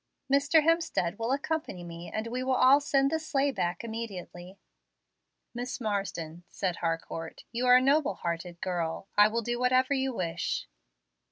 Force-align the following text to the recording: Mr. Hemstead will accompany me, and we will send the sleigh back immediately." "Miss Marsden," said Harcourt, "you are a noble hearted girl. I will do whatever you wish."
Mr. 0.33 0.63
Hemstead 0.63 1.19
will 1.19 1.31
accompany 1.31 1.83
me, 1.83 2.09
and 2.11 2.25
we 2.25 2.41
will 2.43 2.79
send 2.79 3.11
the 3.11 3.19
sleigh 3.19 3.51
back 3.51 3.83
immediately." 3.83 4.57
"Miss 5.53 5.79
Marsden," 5.79 6.43
said 6.49 6.77
Harcourt, 6.77 7.43
"you 7.51 7.67
are 7.67 7.75
a 7.75 7.81
noble 7.81 8.15
hearted 8.15 8.61
girl. 8.61 9.07
I 9.15 9.27
will 9.27 9.43
do 9.43 9.59
whatever 9.59 9.93
you 9.93 10.11
wish." 10.11 10.67